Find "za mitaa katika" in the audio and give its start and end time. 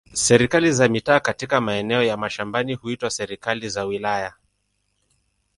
0.73-1.61